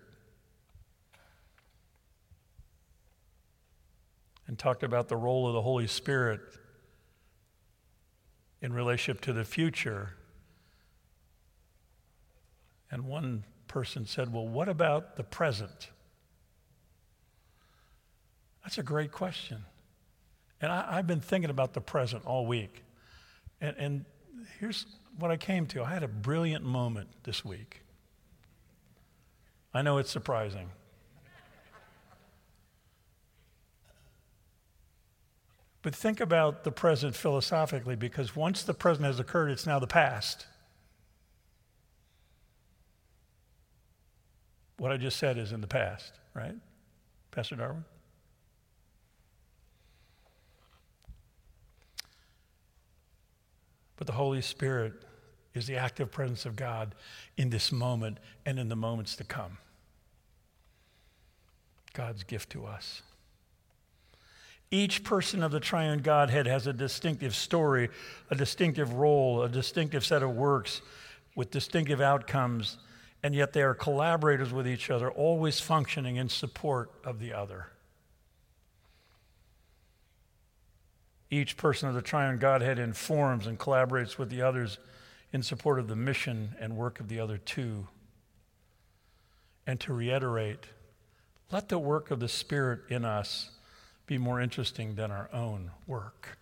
and 4.47 4.57
talked 4.57 4.81
about 4.81 5.07
the 5.07 5.15
role 5.15 5.47
of 5.47 5.53
the 5.53 5.61
Holy 5.61 5.85
Spirit 5.85 6.41
in 8.63 8.73
relationship 8.73 9.21
to 9.21 9.31
the 9.31 9.43
future. 9.43 10.15
And 12.89 13.03
one 13.05 13.43
person 13.67 14.07
said, 14.07 14.33
Well, 14.33 14.47
what 14.47 14.67
about 14.67 15.17
the 15.17 15.23
present? 15.23 15.89
That's 18.63 18.79
a 18.79 18.83
great 18.83 19.11
question. 19.11 19.59
And 20.59 20.71
I, 20.71 20.95
have 20.95 21.05
been 21.05 21.21
thinking 21.21 21.51
about 21.51 21.75
the 21.75 21.81
present 21.81 22.25
all 22.25 22.47
week. 22.47 22.83
And, 23.61 23.75
and 23.77 24.05
here's 24.59 24.87
what 25.17 25.31
I 25.31 25.37
came 25.37 25.65
to. 25.67 25.83
I 25.83 25.89
had 25.89 26.03
a 26.03 26.07
brilliant 26.07 26.63
moment 26.63 27.09
this 27.23 27.43
week. 27.43 27.81
I 29.73 29.81
know 29.81 29.97
it's 29.97 30.11
surprising. 30.11 30.69
But 35.81 35.95
think 35.95 36.19
about 36.19 36.63
the 36.63 36.71
present 36.71 37.15
philosophically 37.15 37.95
because 37.95 38.35
once 38.35 38.63
the 38.63 38.73
present 38.73 39.05
has 39.05 39.19
occurred, 39.19 39.51
it's 39.51 39.65
now 39.65 39.79
the 39.79 39.87
past. 39.87 40.45
What 44.77 44.91
I 44.91 44.97
just 44.97 45.17
said 45.17 45.37
is 45.37 45.51
in 45.51 45.61
the 45.61 45.67
past, 45.67 46.13
right? 46.33 46.55
Pastor 47.31 47.55
Darwin? 47.55 47.85
But 53.95 54.07
the 54.07 54.13
Holy 54.13 54.41
Spirit 54.41 54.93
is 55.57 55.67
the 55.67 55.75
active 55.75 56.11
presence 56.11 56.45
of 56.45 56.55
God 56.55 56.95
in 57.35 57.49
this 57.49 57.71
moment 57.71 58.19
and 58.45 58.57
in 58.59 58.69
the 58.69 58.75
moments 58.75 59.15
to 59.17 59.23
come. 59.23 59.57
God's 61.93 62.23
gift 62.23 62.51
to 62.51 62.65
us. 62.65 63.01
Each 64.69 65.03
person 65.03 65.43
of 65.43 65.51
the 65.51 65.59
triune 65.59 65.99
Godhead 65.99 66.45
has 66.45 66.67
a 66.67 66.73
distinctive 66.73 67.33
story, 67.35 67.89
a 68.29 68.35
distinctive 68.35 68.93
role, 68.93 69.41
a 69.43 69.49
distinctive 69.49 70.05
set 70.05 70.23
of 70.23 70.35
works 70.35 70.81
with 71.35 71.51
distinctive 71.51 72.01
outcomes, 72.01 72.77
and 73.23 73.33
yet 73.33 73.53
they 73.53 73.61
are 73.61 73.73
collaborators 73.73 74.51
with 74.51 74.67
each 74.67 74.89
other, 74.89 75.09
always 75.09 75.59
functioning 75.59 76.17
in 76.17 76.27
support 76.27 76.91
of 77.05 77.19
the 77.19 77.33
other. 77.33 77.67
Each 81.29 81.57
person 81.57 81.89
of 81.89 81.95
the 81.95 82.01
triune 82.01 82.37
Godhead 82.37 82.79
informs 82.79 83.47
and 83.47 83.57
collaborates 83.57 84.17
with 84.17 84.29
the 84.29 84.41
others 84.41 84.77
in 85.33 85.43
support 85.43 85.79
of 85.79 85.87
the 85.87 85.95
mission 85.95 86.55
and 86.59 86.75
work 86.75 86.99
of 86.99 87.07
the 87.07 87.19
other 87.19 87.37
two. 87.37 87.87
And 89.65 89.79
to 89.81 89.93
reiterate, 89.93 90.65
let 91.51 91.69
the 91.69 91.79
work 91.79 92.11
of 92.11 92.19
the 92.19 92.29
Spirit 92.29 92.81
in 92.89 93.05
us 93.05 93.51
be 94.05 94.17
more 94.17 94.39
interesting 94.39 94.95
than 94.95 95.11
our 95.11 95.29
own 95.33 95.71
work. 95.85 96.37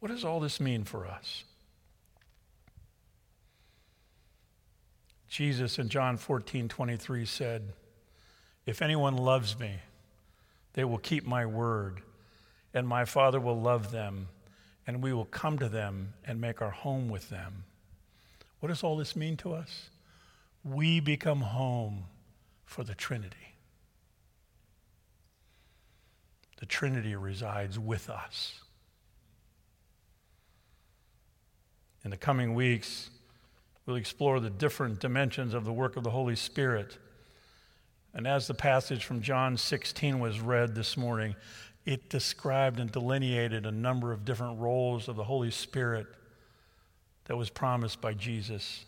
What 0.00 0.12
does 0.12 0.24
all 0.24 0.38
this 0.38 0.60
mean 0.60 0.84
for 0.84 1.06
us? 1.06 1.44
Jesus 5.28 5.78
in 5.78 5.88
John 5.88 6.16
14, 6.16 6.68
23 6.68 7.26
said, 7.26 7.62
If 8.64 8.80
anyone 8.80 9.16
loves 9.16 9.58
me, 9.58 9.74
they 10.72 10.84
will 10.84 10.98
keep 10.98 11.26
my 11.26 11.44
word, 11.44 12.00
and 12.72 12.86
my 12.86 13.04
Father 13.04 13.40
will 13.40 13.60
love 13.60 13.90
them, 13.90 14.28
and 14.88 15.02
we 15.02 15.12
will 15.12 15.26
come 15.26 15.58
to 15.58 15.68
them 15.68 16.14
and 16.24 16.40
make 16.40 16.62
our 16.62 16.70
home 16.70 17.10
with 17.10 17.28
them. 17.28 17.64
What 18.60 18.70
does 18.70 18.82
all 18.82 18.96
this 18.96 19.14
mean 19.14 19.36
to 19.36 19.52
us? 19.52 19.90
We 20.64 20.98
become 20.98 21.42
home 21.42 22.04
for 22.64 22.84
the 22.84 22.94
Trinity. 22.94 23.54
The 26.56 26.64
Trinity 26.64 27.14
resides 27.14 27.78
with 27.78 28.08
us. 28.08 28.62
In 32.02 32.10
the 32.10 32.16
coming 32.16 32.54
weeks, 32.54 33.10
we'll 33.84 33.96
explore 33.96 34.40
the 34.40 34.48
different 34.48 35.00
dimensions 35.00 35.52
of 35.52 35.66
the 35.66 35.72
work 35.72 35.96
of 35.96 36.02
the 36.02 36.10
Holy 36.10 36.34
Spirit 36.34 36.96
and 38.14 38.26
as 38.26 38.46
the 38.46 38.54
passage 38.54 39.04
from 39.04 39.20
John 39.20 39.56
16 39.56 40.18
was 40.18 40.40
read 40.40 40.74
this 40.74 40.96
morning, 40.96 41.36
it 41.88 42.10
described 42.10 42.80
and 42.80 42.92
delineated 42.92 43.64
a 43.64 43.70
number 43.70 44.12
of 44.12 44.22
different 44.22 44.60
roles 44.60 45.08
of 45.08 45.16
the 45.16 45.24
Holy 45.24 45.50
Spirit 45.50 46.06
that 47.24 47.34
was 47.34 47.48
promised 47.48 48.02
by 48.02 48.12
Jesus. 48.12 48.84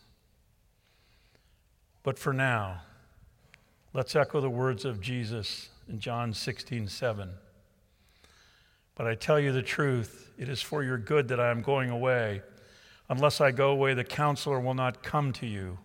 But 2.03 2.19
for 2.19 2.35
now, 2.35 2.83
let's 3.95 4.15
echo 4.15 4.43
the 4.43 4.51
words 4.51 4.85
of 4.85 5.01
Jesus 5.01 5.71
in 5.89 5.99
John 5.99 6.35
16 6.35 6.89
7. 6.89 7.31
But 8.95 9.07
I 9.07 9.15
tell 9.15 9.41
you 9.41 9.51
the 9.51 9.63
truth, 9.63 10.31
it 10.37 10.51
is 10.51 10.61
for 10.61 10.83
your 10.83 10.99
good 10.99 11.29
that 11.29 11.41
I 11.41 11.51
am 11.51 11.63
going 11.63 11.89
away. 11.89 12.43
Unless 13.09 13.41
I 13.41 13.51
go 13.51 13.71
away, 13.71 13.95
the 13.95 14.05
counselor 14.05 14.61
will 14.61 14.75
not 14.75 15.03
come 15.03 15.33
to 15.33 15.47
you. 15.47 15.79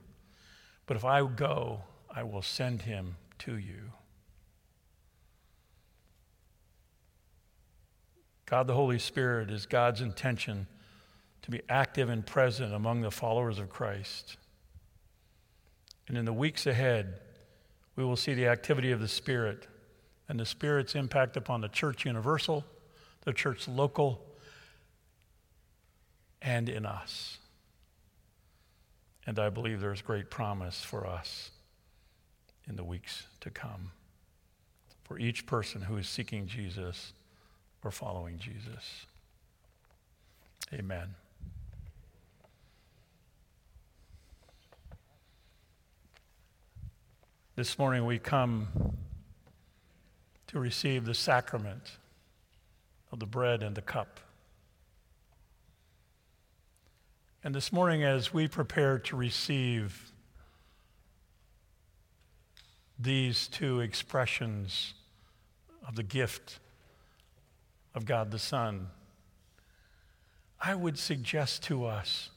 But 0.86 0.98
if 0.98 1.06
I 1.06 1.26
go, 1.26 1.84
I 2.14 2.24
will 2.24 2.42
send 2.42 2.82
him 2.82 3.16
to 3.40 3.56
you. 3.56 3.94
God 8.46 8.68
the 8.68 8.74
Holy 8.74 9.00
Spirit 9.00 9.50
is 9.50 9.66
God's 9.66 10.02
intention 10.02 10.68
to 11.42 11.52
be 11.52 11.62
active 11.70 12.10
and 12.10 12.26
present 12.26 12.74
among 12.74 13.02
the 13.02 13.12
followers 13.12 13.60
of 13.60 13.70
Christ. 13.70 14.38
And 16.08 16.18
in 16.18 16.26
the 16.26 16.34
weeks 16.34 16.68
ahead, 16.68 17.20
we 17.96 18.04
will 18.04 18.16
see 18.16 18.34
the 18.34 18.48
activity 18.48 18.92
of 18.92 19.00
the 19.00 19.08
Spirit 19.08 19.68
and 20.28 20.40
the 20.40 20.46
Spirit's 20.46 20.96
impact 20.96 21.38
upon 21.38 21.62
the 21.62 21.68
church 21.68 22.06
universal, 22.06 22.64
the 23.24 23.34
church 23.34 23.68
local, 23.68 24.22
and 26.42 26.70
in 26.70 26.86
us. 26.86 27.38
And 29.26 29.40
I 29.40 29.50
believe 29.50 29.82
there's 29.82 30.02
great 30.02 30.30
promise 30.30 30.84
for 30.84 31.08
us 31.08 31.50
in 32.68 32.76
the 32.76 32.84
weeks 32.84 33.28
to 33.42 33.50
come 33.50 33.92
for 35.04 35.20
each 35.20 35.46
person 35.46 35.82
who 35.82 35.98
is 35.98 36.08
seeking 36.08 36.48
Jesus 36.48 37.14
or 37.86 37.92
following 37.92 38.40
Jesus. 38.40 39.06
Amen. 40.74 41.14
This 47.56 47.78
morning 47.78 48.08
we 48.08 48.18
come 48.18 48.68
to 50.48 50.60
receive 50.60 51.06
the 51.06 51.14
sacrament 51.14 52.00
of 53.12 53.20
the 53.20 53.28
bread 53.28 53.62
and 53.62 53.76
the 53.76 53.84
cup. 53.84 54.20
And 57.44 57.54
this 57.54 57.72
morning, 57.72 58.04
as 58.04 58.34
we 58.34 58.48
prepare 58.48 58.98
to 58.98 59.16
receive 59.16 60.12
these 62.98 63.48
two 63.48 63.80
expressions 63.82 64.96
of 65.88 65.96
the 65.96 66.04
gift 66.04 66.60
of 67.96 68.06
God 68.06 68.30
the 68.30 68.40
Son, 68.40 68.90
I 70.62 70.76
would 70.76 71.00
suggest 71.00 71.64
to 71.64 71.86
us 71.86 72.30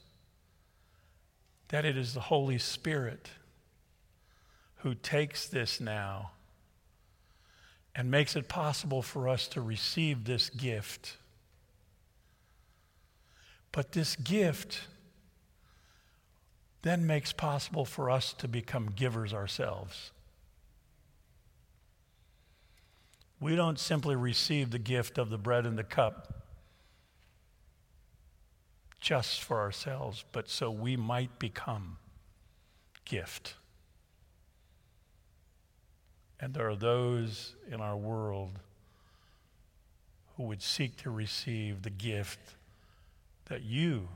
that 1.67 1.85
it 1.85 1.97
is 1.97 2.13
the 2.13 2.21
Holy 2.21 2.57
Spirit 2.57 3.29
who 4.77 4.95
takes 4.95 5.47
this 5.47 5.79
now 5.79 6.31
and 7.93 8.09
makes 8.09 8.35
it 8.35 8.47
possible 8.47 9.01
for 9.01 9.27
us 9.27 9.47
to 9.49 9.61
receive 9.61 10.23
this 10.23 10.49
gift. 10.49 11.17
But 13.71 13.91
this 13.91 14.15
gift 14.15 14.81
then 16.81 17.05
makes 17.05 17.33
possible 17.33 17.83
for 17.83 18.09
us 18.09 18.31
to 18.33 18.47
become 18.47 18.91
givers 18.95 19.33
ourselves. 19.33 20.11
We 23.39 23.55
don't 23.55 23.79
simply 23.79 24.15
receive 24.15 24.71
the 24.71 24.79
gift 24.79 25.17
of 25.17 25.29
the 25.29 25.37
bread 25.37 25.65
and 25.65 25.77
the 25.77 25.83
cup 25.83 26.33
just 28.99 29.41
for 29.41 29.59
ourselves, 29.59 30.25
but 30.31 30.49
so 30.49 30.69
we 30.69 30.97
might 30.97 31.39
become 31.39 31.97
gift. 33.05 33.55
And 36.39 36.53
there 36.53 36.69
are 36.69 36.75
those 36.75 37.55
in 37.71 37.81
our 37.81 37.97
world 37.97 38.59
who 40.35 40.43
would 40.43 40.61
seek 40.61 40.97
to 40.97 41.09
receive 41.09 41.81
the 41.81 41.89
gift 41.89 42.55
that 43.45 43.63
you, 43.63 44.07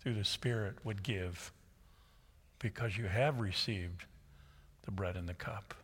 through 0.00 0.14
the 0.14 0.24
Spirit, 0.24 0.76
would 0.84 1.02
give 1.02 1.52
because 2.58 2.96
you 2.96 3.06
have 3.06 3.40
received 3.40 4.04
the 4.84 4.90
bread 4.90 5.16
and 5.16 5.28
the 5.28 5.34
cup. 5.34 5.74